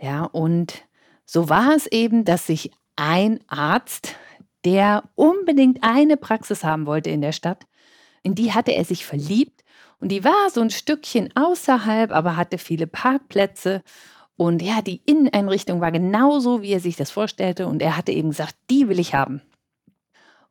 Ja, 0.00 0.24
und 0.24 0.84
so 1.24 1.48
war 1.48 1.74
es 1.74 1.86
eben, 1.86 2.24
dass 2.24 2.46
sich 2.46 2.70
ein 2.96 3.40
Arzt, 3.48 4.14
der 4.64 5.04
unbedingt 5.14 5.82
eine 5.82 6.16
Praxis 6.16 6.64
haben 6.64 6.86
wollte 6.86 7.10
in 7.10 7.20
der 7.20 7.32
Stadt, 7.32 7.66
in 8.22 8.34
die 8.34 8.52
hatte 8.52 8.72
er 8.72 8.84
sich 8.84 9.04
verliebt 9.04 9.63
und 10.04 10.10
die 10.10 10.22
war 10.22 10.50
so 10.50 10.60
ein 10.60 10.68
Stückchen 10.68 11.34
außerhalb, 11.34 12.12
aber 12.12 12.36
hatte 12.36 12.58
viele 12.58 12.86
Parkplätze. 12.86 13.82
Und 14.36 14.60
ja, 14.60 14.82
die 14.82 15.00
Inneneinrichtung 15.06 15.80
war 15.80 15.92
genauso, 15.92 16.60
wie 16.60 16.72
er 16.72 16.80
sich 16.80 16.96
das 16.96 17.10
vorstellte. 17.10 17.66
Und 17.66 17.80
er 17.80 17.96
hatte 17.96 18.12
eben 18.12 18.28
gesagt, 18.28 18.54
die 18.68 18.86
will 18.90 18.98
ich 18.98 19.14
haben. 19.14 19.40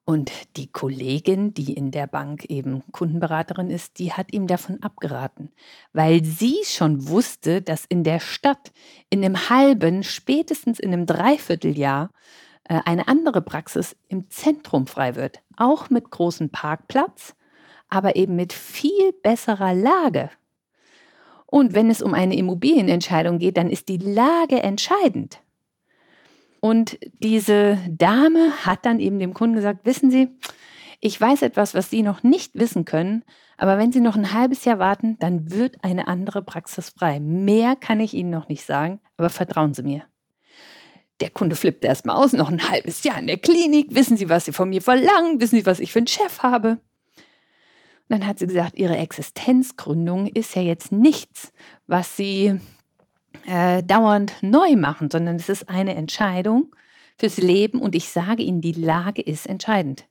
Und 0.05 0.31
die 0.57 0.71
Kollegin, 0.71 1.53
die 1.53 1.71
in 1.71 1.91
der 1.91 2.07
Bank 2.07 2.45
eben 2.45 2.81
Kundenberaterin 2.91 3.69
ist, 3.69 3.99
die 3.99 4.11
hat 4.11 4.33
ihm 4.33 4.47
davon 4.47 4.81
abgeraten, 4.81 5.51
weil 5.91 6.25
sie 6.25 6.57
schon 6.65 7.07
wusste, 7.07 7.61
dass 7.61 7.85
in 7.85 8.03
der 8.03 8.21
Stadt 8.21 8.71
in 9.11 9.23
einem 9.23 9.51
halben, 9.51 10.01
spätestens 10.01 10.79
in 10.79 10.91
einem 10.91 11.05
Dreivierteljahr 11.05 12.09
äh, 12.63 12.79
eine 12.85 13.07
andere 13.07 13.43
Praxis 13.43 13.95
im 14.07 14.31
Zentrum 14.31 14.87
frei 14.87 15.13
wird, 15.13 15.41
auch 15.57 15.91
mit 15.91 16.09
großem 16.09 16.49
Parkplatz, 16.49 17.35
aber 17.93 18.15
eben 18.15 18.35
mit 18.35 18.53
viel 18.53 19.13
besserer 19.23 19.73
Lage. 19.73 20.29
Und 21.45 21.75
wenn 21.75 21.89
es 21.89 22.01
um 22.01 22.13
eine 22.13 22.35
Immobilienentscheidung 22.35 23.37
geht, 23.37 23.57
dann 23.57 23.69
ist 23.69 23.87
die 23.87 23.97
Lage 23.97 24.63
entscheidend. 24.63 25.39
Und 26.59 26.97
diese 27.19 27.77
Dame 27.89 28.65
hat 28.65 28.85
dann 28.85 28.99
eben 28.99 29.19
dem 29.19 29.33
Kunden 29.33 29.55
gesagt, 29.55 29.85
wissen 29.85 30.09
Sie, 30.09 30.29
ich 31.01 31.19
weiß 31.19 31.41
etwas, 31.41 31.73
was 31.73 31.89
Sie 31.89 32.01
noch 32.01 32.23
nicht 32.23 32.55
wissen 32.55 32.85
können, 32.85 33.23
aber 33.57 33.77
wenn 33.77 33.91
Sie 33.91 33.99
noch 33.99 34.15
ein 34.15 34.33
halbes 34.33 34.63
Jahr 34.65 34.79
warten, 34.79 35.17
dann 35.19 35.51
wird 35.51 35.83
eine 35.83 36.07
andere 36.07 36.41
Praxis 36.41 36.89
frei. 36.89 37.19
Mehr 37.19 37.75
kann 37.75 37.99
ich 37.99 38.13
Ihnen 38.13 38.29
noch 38.29 38.47
nicht 38.47 38.65
sagen, 38.65 39.01
aber 39.17 39.29
vertrauen 39.29 39.73
Sie 39.73 39.83
mir. 39.83 40.03
Der 41.19 41.29
Kunde 41.29 41.55
flippt 41.55 41.85
erstmal 41.85 42.15
aus, 42.15 42.33
noch 42.33 42.49
ein 42.49 42.69
halbes 42.69 43.03
Jahr 43.03 43.19
in 43.19 43.27
der 43.27 43.37
Klinik. 43.37 43.93
Wissen 43.93 44.17
Sie, 44.17 44.29
was 44.29 44.45
Sie 44.45 44.53
von 44.53 44.69
mir 44.69 44.81
verlangen? 44.81 45.39
Wissen 45.39 45.57
Sie, 45.57 45.65
was 45.65 45.79
ich 45.79 45.91
für 45.91 45.99
einen 45.99 46.07
Chef 46.07 46.41
habe? 46.41 46.79
Und 48.09 48.19
dann 48.19 48.27
hat 48.27 48.39
sie 48.39 48.47
gesagt, 48.47 48.77
ihre 48.77 48.97
Existenzgründung 48.97 50.27
ist 50.27 50.55
ja 50.55 50.61
jetzt 50.61 50.91
nichts, 50.91 51.51
was 51.87 52.17
Sie 52.17 52.59
äh, 53.45 53.83
dauernd 53.83 54.33
neu 54.41 54.75
machen, 54.75 55.09
sondern 55.09 55.37
es 55.37 55.49
ist 55.49 55.69
eine 55.69 55.95
Entscheidung 55.95 56.75
fürs 57.17 57.37
Leben 57.37 57.79
und 57.79 57.95
ich 57.95 58.09
sage 58.09 58.43
Ihnen, 58.43 58.61
die 58.61 58.73
Lage 58.73 59.21
ist 59.21 59.47
entscheidend. 59.47 60.05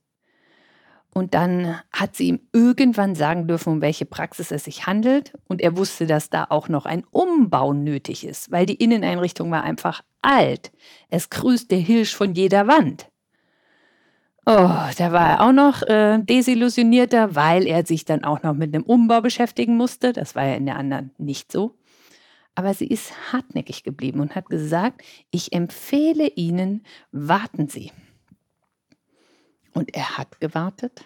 Und 1.13 1.35
dann 1.35 1.79
hat 1.91 2.15
sie 2.15 2.29
ihm 2.29 2.39
irgendwann 2.53 3.13
sagen 3.13 3.47
dürfen, 3.47 3.73
um 3.73 3.81
welche 3.81 4.05
Praxis 4.05 4.51
es 4.51 4.63
sich 4.63 4.87
handelt. 4.87 5.33
Und 5.47 5.61
er 5.61 5.77
wusste, 5.77 6.07
dass 6.07 6.31
da 6.31 6.47
auch 6.49 6.69
noch 6.69 6.87
ein 6.87 7.03
Umbau 7.11 7.73
nötig 7.73 8.25
ist, 8.25 8.51
weil 8.51 8.65
die 8.65 8.75
Inneneinrichtung 8.75 9.51
war 9.51 9.63
einfach 9.63 10.01
alt. 10.23 10.71
Es 11.09 11.29
grüßt 11.29 11.69
der 11.69 11.77
Hirsch 11.77 12.15
von 12.15 12.33
jeder 12.33 12.67
Wand. 12.67 13.09
Oh, 14.45 14.89
da 14.97 15.11
war 15.13 15.29
er 15.29 15.41
auch 15.41 15.53
noch 15.53 15.83
äh, 15.83 16.19
desillusionierter, 16.19 17.33
weil 17.33 17.65
er 17.65 17.85
sich 17.85 18.03
dann 18.03 18.25
auch 18.25 18.43
noch 18.43 18.53
mit 18.53 18.75
einem 18.75 18.83
Umbau 18.83 19.21
beschäftigen 19.21 19.77
musste. 19.77 20.11
Das 20.11 20.35
war 20.35 20.45
ja 20.45 20.55
in 20.55 20.65
der 20.65 20.75
anderen 20.75 21.11
nicht 21.17 21.49
so. 21.49 21.77
Aber 22.53 22.73
sie 22.73 22.87
ist 22.87 23.13
hartnäckig 23.31 23.83
geblieben 23.83 24.19
und 24.19 24.35
hat 24.35 24.49
gesagt, 24.49 25.01
ich 25.31 25.53
empfehle 25.53 26.27
Ihnen, 26.27 26.85
warten 27.11 27.69
Sie. 27.69 27.91
Und 29.73 29.95
er 29.95 30.17
hat 30.17 30.41
gewartet. 30.41 31.05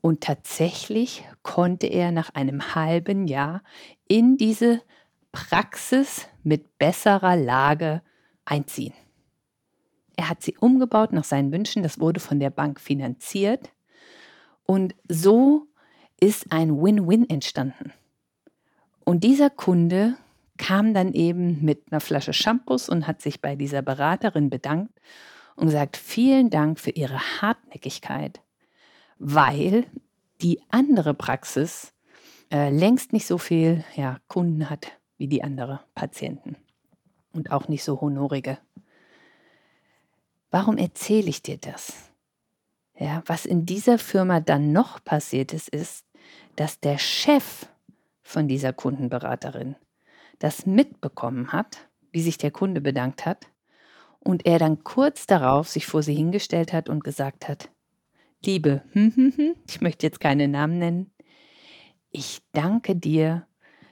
Und 0.00 0.22
tatsächlich 0.22 1.24
konnte 1.42 1.86
er 1.86 2.10
nach 2.10 2.34
einem 2.34 2.74
halben 2.74 3.26
Jahr 3.26 3.62
in 4.08 4.38
diese 4.38 4.80
Praxis 5.30 6.26
mit 6.42 6.78
besserer 6.78 7.36
Lage 7.36 8.02
einziehen. 8.44 8.94
Er 10.16 10.28
hat 10.28 10.42
sie 10.42 10.56
umgebaut 10.58 11.12
nach 11.12 11.24
seinen 11.24 11.52
Wünschen, 11.52 11.82
das 11.82 12.00
wurde 12.00 12.20
von 12.20 12.38
der 12.40 12.50
Bank 12.50 12.80
finanziert. 12.80 13.72
Und 14.64 14.94
so 15.08 15.66
ist 16.20 16.52
ein 16.52 16.80
Win-Win 16.80 17.28
entstanden. 17.28 17.92
Und 19.04 19.24
dieser 19.24 19.50
Kunde 19.50 20.16
kam 20.56 20.94
dann 20.94 21.12
eben 21.12 21.64
mit 21.64 21.90
einer 21.90 22.00
Flasche 22.00 22.32
Shampoos 22.32 22.88
und 22.88 23.06
hat 23.06 23.20
sich 23.20 23.40
bei 23.40 23.56
dieser 23.56 23.82
Beraterin 23.82 24.50
bedankt 24.50 25.00
und 25.56 25.66
gesagt, 25.66 25.96
vielen 25.96 26.50
Dank 26.50 26.78
für 26.78 26.90
Ihre 26.90 27.18
Hartnäckigkeit, 27.40 28.40
weil 29.18 29.86
die 30.42 30.60
andere 30.70 31.14
Praxis 31.14 31.92
äh, 32.50 32.70
längst 32.70 33.12
nicht 33.12 33.26
so 33.26 33.38
viel 33.38 33.84
ja, 33.96 34.18
Kunden 34.28 34.70
hat 34.70 34.92
wie 35.16 35.28
die 35.28 35.42
andere 35.42 35.80
Patienten 35.94 36.56
und 37.32 37.50
auch 37.50 37.68
nicht 37.68 37.84
so 37.84 38.00
honorige. 38.00 38.58
Warum 40.54 40.78
erzähle 40.78 41.30
ich 41.30 41.42
dir 41.42 41.56
das? 41.56 42.12
Ja, 42.96 43.24
was 43.26 43.44
in 43.44 43.66
dieser 43.66 43.98
Firma 43.98 44.38
dann 44.38 44.70
noch 44.70 45.02
passiert 45.02 45.52
ist, 45.52 45.68
ist, 45.68 46.06
dass 46.54 46.78
der 46.78 46.96
Chef 46.98 47.66
von 48.22 48.46
dieser 48.46 48.72
Kundenberaterin 48.72 49.74
das 50.38 50.64
mitbekommen 50.64 51.52
hat, 51.52 51.88
wie 52.12 52.22
sich 52.22 52.38
der 52.38 52.52
Kunde 52.52 52.80
bedankt 52.80 53.26
hat, 53.26 53.48
und 54.20 54.46
er 54.46 54.60
dann 54.60 54.84
kurz 54.84 55.26
darauf 55.26 55.68
sich 55.68 55.86
vor 55.86 56.04
sie 56.04 56.14
hingestellt 56.14 56.72
hat 56.72 56.88
und 56.88 57.02
gesagt 57.02 57.48
hat, 57.48 57.68
Liebe, 58.44 58.84
hm, 58.92 59.12
hm, 59.12 59.32
hm, 59.36 59.54
ich 59.68 59.80
möchte 59.80 60.06
jetzt 60.06 60.20
keine 60.20 60.46
Namen 60.46 60.78
nennen, 60.78 61.10
ich 62.10 62.42
danke 62.52 62.94
dir 62.94 63.44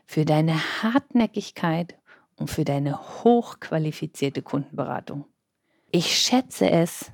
für 0.06 0.24
deine 0.24 0.54
Hartnäckigkeit 0.80 1.98
und 2.36 2.50
für 2.50 2.64
deine 2.64 3.24
hochqualifizierte 3.24 4.42
Kundenberatung. 4.42 5.24
Ich 5.94 6.16
schätze 6.16 6.70
es, 6.70 7.12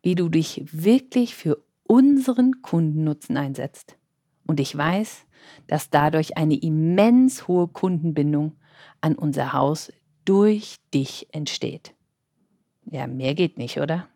wie 0.00 0.14
du 0.14 0.30
dich 0.30 0.64
wirklich 0.72 1.34
für 1.34 1.62
unseren 1.84 2.62
Kundennutzen 2.62 3.36
einsetzt. 3.36 3.98
Und 4.46 4.58
ich 4.58 4.74
weiß, 4.74 5.26
dass 5.66 5.90
dadurch 5.90 6.38
eine 6.38 6.56
immens 6.56 7.46
hohe 7.46 7.68
Kundenbindung 7.68 8.56
an 9.02 9.16
unser 9.16 9.52
Haus 9.52 9.92
durch 10.24 10.76
dich 10.94 11.28
entsteht. 11.32 11.94
Ja, 12.86 13.06
mehr 13.06 13.34
geht 13.34 13.58
nicht, 13.58 13.78
oder? 13.80 14.08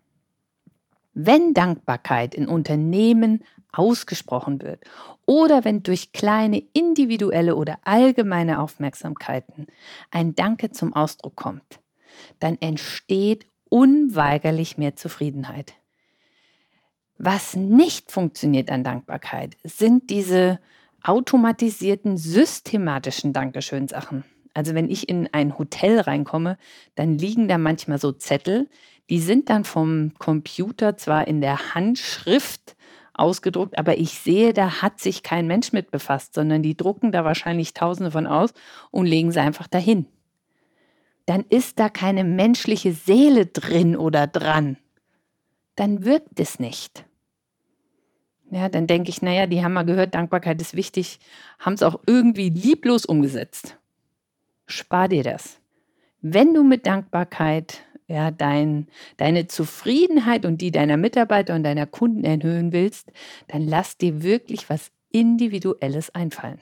Wenn 1.12 1.52
Dankbarkeit 1.52 2.34
in 2.34 2.48
Unternehmen 2.48 3.44
ausgesprochen 3.70 4.62
wird 4.62 4.82
oder 5.26 5.62
wenn 5.66 5.82
durch 5.82 6.12
kleine 6.12 6.62
individuelle 6.72 7.54
oder 7.54 7.78
allgemeine 7.84 8.60
Aufmerksamkeiten 8.60 9.66
ein 10.10 10.34
Danke 10.34 10.70
zum 10.70 10.94
Ausdruck 10.94 11.36
kommt, 11.36 11.80
dann 12.38 12.56
entsteht 12.62 13.46
unweigerlich 13.70 14.76
mehr 14.76 14.96
Zufriedenheit. 14.96 15.72
Was 17.16 17.56
nicht 17.56 18.12
funktioniert 18.12 18.70
an 18.70 18.84
Dankbarkeit, 18.84 19.56
sind 19.64 20.10
diese 20.10 20.60
automatisierten, 21.02 22.18
systematischen 22.18 23.32
Dankeschön-Sachen. 23.32 24.24
Also 24.52 24.74
wenn 24.74 24.90
ich 24.90 25.08
in 25.08 25.28
ein 25.32 25.58
Hotel 25.58 26.00
reinkomme, 26.00 26.58
dann 26.94 27.16
liegen 27.16 27.48
da 27.48 27.56
manchmal 27.56 27.98
so 27.98 28.12
Zettel, 28.12 28.68
die 29.08 29.20
sind 29.20 29.48
dann 29.48 29.64
vom 29.64 30.12
Computer 30.18 30.96
zwar 30.96 31.26
in 31.26 31.40
der 31.40 31.74
Handschrift 31.74 32.76
ausgedruckt, 33.12 33.78
aber 33.78 33.98
ich 33.98 34.18
sehe, 34.18 34.52
da 34.52 34.82
hat 34.82 35.00
sich 35.00 35.22
kein 35.22 35.46
Mensch 35.46 35.72
mit 35.72 35.90
befasst, 35.90 36.34
sondern 36.34 36.62
die 36.62 36.76
drucken 36.76 37.12
da 37.12 37.24
wahrscheinlich 37.24 37.74
tausende 37.74 38.10
von 38.10 38.26
aus 38.26 38.52
und 38.90 39.06
legen 39.06 39.30
sie 39.30 39.40
einfach 39.40 39.66
dahin. 39.66 40.06
Dann 41.30 41.44
ist 41.48 41.78
da 41.78 41.88
keine 41.88 42.24
menschliche 42.24 42.92
Seele 42.92 43.46
drin 43.46 43.96
oder 43.96 44.26
dran. 44.26 44.78
Dann 45.76 46.04
wirkt 46.04 46.40
es 46.40 46.58
nicht. 46.58 47.04
Ja, 48.50 48.68
dann 48.68 48.88
denke 48.88 49.10
ich, 49.10 49.22
naja, 49.22 49.46
die 49.46 49.62
haben 49.62 49.74
mal 49.74 49.84
gehört, 49.84 50.16
Dankbarkeit 50.16 50.60
ist 50.60 50.74
wichtig, 50.74 51.20
haben 51.60 51.74
es 51.74 51.84
auch 51.84 52.00
irgendwie 52.04 52.48
lieblos 52.48 53.06
umgesetzt. 53.06 53.78
Spar 54.66 55.06
dir 55.06 55.22
das. 55.22 55.60
Wenn 56.20 56.52
du 56.52 56.64
mit 56.64 56.84
Dankbarkeit 56.84 57.84
ja, 58.08 58.32
dein, 58.32 58.88
deine 59.16 59.46
Zufriedenheit 59.46 60.44
und 60.44 60.60
die 60.60 60.72
deiner 60.72 60.96
Mitarbeiter 60.96 61.54
und 61.54 61.62
deiner 61.62 61.86
Kunden 61.86 62.24
erhöhen 62.24 62.72
willst, 62.72 63.12
dann 63.46 63.68
lass 63.68 63.96
dir 63.96 64.24
wirklich 64.24 64.68
was 64.68 64.90
Individuelles 65.12 66.12
einfallen. 66.12 66.60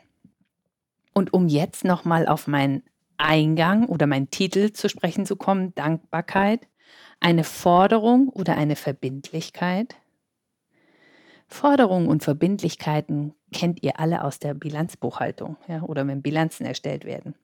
Und 1.14 1.32
um 1.32 1.48
jetzt 1.48 1.86
nochmal 1.86 2.28
auf 2.28 2.46
meinen 2.46 2.82
Eingang 3.18 3.86
oder 3.86 4.06
meinen 4.06 4.30
Titel 4.30 4.72
zu 4.72 4.88
sprechen 4.88 5.26
zu 5.26 5.36
kommen, 5.36 5.74
Dankbarkeit, 5.74 6.66
eine 7.20 7.44
Forderung 7.44 8.28
oder 8.28 8.56
eine 8.56 8.76
Verbindlichkeit. 8.76 9.96
Forderungen 11.48 12.08
und 12.08 12.22
Verbindlichkeiten 12.22 13.34
kennt 13.52 13.82
ihr 13.82 13.98
alle 13.98 14.22
aus 14.24 14.38
der 14.38 14.54
Bilanzbuchhaltung 14.54 15.56
ja, 15.66 15.82
oder 15.82 16.06
wenn 16.06 16.22
Bilanzen 16.22 16.64
erstellt 16.64 17.04
werden. 17.04 17.34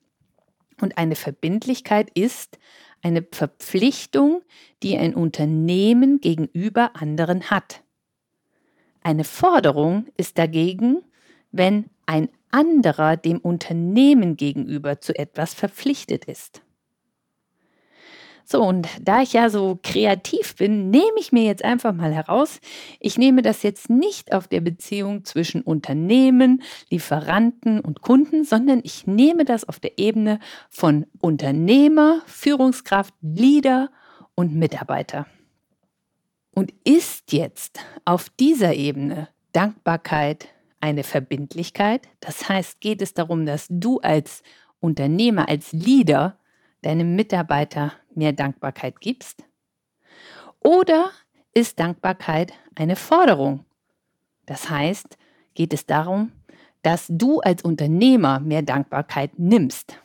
Und 0.79 0.97
eine 0.97 1.15
Verbindlichkeit 1.15 2.09
ist 2.13 2.59
eine 3.01 3.25
Verpflichtung, 3.31 4.41
die 4.83 4.97
ein 4.97 5.15
Unternehmen 5.15 6.19
gegenüber 6.19 6.91
anderen 6.95 7.49
hat. 7.49 7.83
Eine 9.01 9.23
Forderung 9.23 10.07
ist 10.17 10.37
dagegen, 10.37 11.03
wenn 11.51 11.89
ein 12.05 12.29
anderer 12.55 13.17
dem 13.17 13.39
Unternehmen 13.39 14.37
gegenüber 14.37 15.01
zu 15.01 15.13
etwas 15.17 15.53
verpflichtet 15.53 16.23
ist. 16.25 16.61
So, 18.47 18.61
und 18.61 18.87
da 19.01 19.23
ich 19.23 19.33
ja 19.33 19.49
so 19.49 19.79
kreativ 19.81 20.55
bin, 20.55 20.91
nehme 20.91 21.19
ich 21.19 21.31
mir 21.31 21.43
jetzt 21.43 21.65
einfach 21.65 21.93
mal 21.93 22.13
heraus, 22.13 22.59
ich 22.99 23.17
nehme 23.17 23.41
das 23.41 23.63
jetzt 23.63 23.89
nicht 23.89 24.33
auf 24.33 24.47
der 24.47 24.61
Beziehung 24.61 25.25
zwischen 25.25 25.63
Unternehmen, 25.63 26.61
Lieferanten 26.89 27.81
und 27.81 28.01
Kunden, 28.01 28.45
sondern 28.45 28.81
ich 28.83 29.07
nehme 29.07 29.45
das 29.45 29.67
auf 29.67 29.79
der 29.79 29.97
Ebene 29.97 30.39
von 30.69 31.07
Unternehmer, 31.19 32.21
Führungskraft, 32.27 33.15
Leader 33.21 33.89
und 34.35 34.53
Mitarbeiter. 34.53 35.25
Und 36.53 36.71
ist 36.83 37.33
jetzt 37.33 37.79
auf 38.05 38.29
dieser 38.29 38.75
Ebene 38.75 39.27
Dankbarkeit 39.53 40.54
eine 40.85 41.03
Verbindlichkeit? 41.03 42.07
Das 42.19 42.47
heißt, 42.47 42.79
geht 42.79 43.01
es 43.01 43.15
darum, 43.15 43.45
dass 43.47 43.65
du 43.69 43.99
als 44.01 44.43
Unternehmer, 44.79 45.49
als 45.49 45.73
Leader 45.73 46.37
deinem 46.83 47.15
Mitarbeiter 47.15 47.93
mehr 48.13 48.33
Dankbarkeit 48.33 49.01
gibst? 49.01 49.43
Oder 50.59 51.09
ist 51.55 51.79
Dankbarkeit 51.79 52.53
eine 52.75 52.95
Forderung? 52.95 53.65
Das 54.45 54.69
heißt, 54.69 55.17
geht 55.55 55.73
es 55.73 55.87
darum, 55.87 56.31
dass 56.83 57.07
du 57.09 57.39
als 57.39 57.63
Unternehmer 57.63 58.39
mehr 58.39 58.61
Dankbarkeit 58.61 59.39
nimmst? 59.39 59.99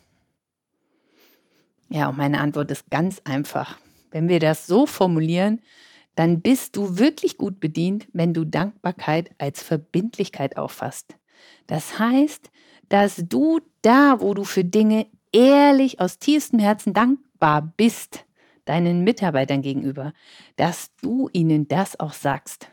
Ja, 1.91 2.09
und 2.09 2.17
meine 2.17 2.41
Antwort 2.41 2.71
ist 2.71 2.91
ganz 2.91 3.21
einfach. 3.25 3.79
Wenn 4.13 4.29
wir 4.29 4.41
das 4.41 4.67
so 4.67 4.87
formulieren, 4.87 5.61
dann 6.21 6.43
bist 6.43 6.77
du 6.77 6.99
wirklich 6.99 7.39
gut 7.39 7.61
bedient, 7.61 8.07
wenn 8.13 8.35
du 8.35 8.45
Dankbarkeit 8.45 9.31
als 9.39 9.63
Verbindlichkeit 9.63 10.59
auffasst. 10.59 11.17
Das 11.67 11.99
heißt, 11.99 12.51
dass 12.91 13.25
du 13.27 13.61
da, 13.81 14.21
wo 14.21 14.35
du 14.35 14.45
für 14.45 14.63
Dinge 14.63 15.07
ehrlich 15.33 15.99
aus 15.99 16.19
tiefstem 16.19 16.59
Herzen 16.59 16.93
dankbar 16.93 17.73
bist, 17.75 18.27
deinen 18.67 19.03
Mitarbeitern 19.03 19.63
gegenüber, 19.63 20.13
dass 20.57 20.95
du 21.01 21.31
ihnen 21.33 21.69
das 21.69 21.99
auch 21.99 22.13
sagst. 22.13 22.71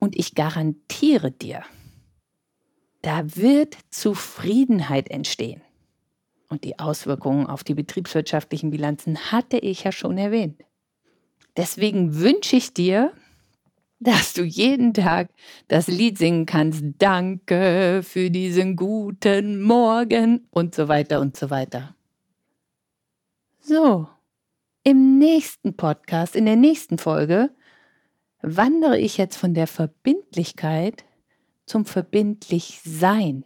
Und 0.00 0.16
ich 0.16 0.34
garantiere 0.34 1.30
dir, 1.30 1.62
da 3.02 3.36
wird 3.36 3.76
Zufriedenheit 3.90 5.12
entstehen. 5.12 5.62
Und 6.48 6.64
die 6.64 6.80
Auswirkungen 6.80 7.46
auf 7.46 7.62
die 7.62 7.74
betriebswirtschaftlichen 7.74 8.70
Bilanzen 8.70 9.30
hatte 9.30 9.58
ich 9.58 9.84
ja 9.84 9.92
schon 9.92 10.18
erwähnt. 10.18 10.60
Deswegen 11.56 12.18
wünsche 12.18 12.56
ich 12.56 12.72
dir, 12.72 13.12
dass 14.00 14.32
du 14.32 14.42
jeden 14.42 14.94
Tag 14.94 15.30
das 15.68 15.86
Lied 15.86 16.18
singen 16.18 16.46
kannst. 16.46 16.82
Danke 16.98 18.00
für 18.02 18.30
diesen 18.30 18.74
guten 18.74 19.62
Morgen 19.62 20.46
und 20.50 20.74
so 20.74 20.88
weiter 20.88 21.20
und 21.20 21.36
so 21.36 21.50
weiter. 21.50 21.94
So, 23.60 24.08
im 24.82 25.18
nächsten 25.18 25.76
Podcast, 25.76 26.34
in 26.34 26.46
der 26.46 26.56
nächsten 26.56 26.98
Folge, 26.98 27.50
wandere 28.40 28.98
ich 28.98 29.18
jetzt 29.18 29.36
von 29.36 29.54
der 29.54 29.68
Verbindlichkeit 29.68 31.04
zum 31.66 31.84
Verbindlichsein. 31.84 33.44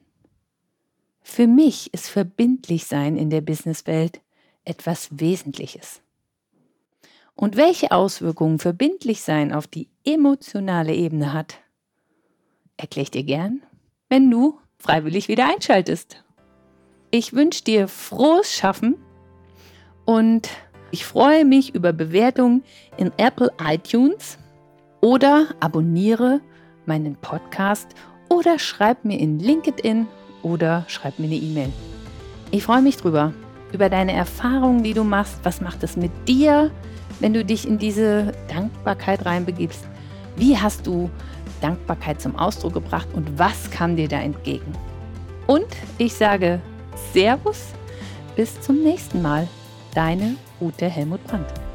Für 1.21 1.47
mich 1.47 1.93
ist 1.93 2.09
Verbindlichsein 2.09 3.17
in 3.17 3.29
der 3.29 3.43
Businesswelt 3.43 4.23
etwas 4.65 5.09
Wesentliches. 5.21 6.01
Und 7.37 7.57
welche 7.57 7.93
Auswirkungen 7.93 8.59
Verbindlichsein 8.59 9.53
auf 9.53 9.67
die 9.67 9.89
emotionale 10.05 10.95
Ebene 10.95 11.35
hat, 11.35 11.59
erkläre 12.79 13.05
ich 13.05 13.11
dir 13.11 13.25
gern, 13.25 13.63
wenn 14.09 14.31
du 14.31 14.59
freiwillig 14.79 15.29
wieder 15.29 15.47
einschaltest. 15.47 16.25
Ich 17.11 17.35
wünsche 17.35 17.63
dir 17.63 17.89
frohes 17.89 18.55
Schaffen 18.55 18.97
und 20.07 20.49
ich 20.91 21.05
freue 21.05 21.45
mich 21.45 21.75
über 21.75 21.93
Bewertungen 21.93 22.65
in 22.97 23.13
Apple 23.19 23.53
iTunes 23.63 24.39
oder 25.03 25.49
abonniere 25.61 26.41
meinen 26.87 27.17
Podcast 27.17 27.89
oder 28.31 28.59
schreib 28.59 29.05
mir 29.05 29.19
in 29.19 29.39
LinkedIn 29.39 30.07
oder 30.43 30.85
schreib 30.89 31.19
mir 31.19 31.27
eine 31.27 31.37
E-Mail. 31.37 31.73
Ich 32.51 32.63
freue 32.63 32.83
mich 32.83 32.97
drüber, 32.97 33.35
über 33.73 33.91
deine 33.91 34.13
Erfahrungen, 34.13 34.83
die 34.83 34.95
du 34.95 35.05
machst. 35.05 35.41
Was 35.43 35.61
macht 35.61 35.83
es 35.83 35.97
mit 35.97 36.13
dir, 36.27 36.71
wenn 37.21 37.33
du 37.33 37.45
dich 37.45 37.67
in 37.67 37.79
diese 37.79 38.33
Dankbarkeit 38.49 39.25
reinbegibst? 39.25 39.87
Wie 40.37 40.57
hast 40.57 40.87
du 40.87 41.11
Dankbarkeit 41.61 42.21
zum 42.21 42.37
Ausdruck 42.37 42.75
gebracht 42.75 43.09
und 43.15 43.39
was 43.39 43.71
kam 43.71 43.97
dir 43.97 44.09
da 44.09 44.21
entgegen? 44.21 44.73
Und 45.47 45.67
ich 45.99 46.15
sage 46.15 46.61
Servus, 47.13 47.69
bis 48.35 48.61
zum 48.61 48.83
nächsten 48.83 49.23
Mal. 49.23 49.49
Deine 49.95 50.37
Ute 50.61 50.89
Helmut 50.89 51.25
Brandt. 51.25 51.66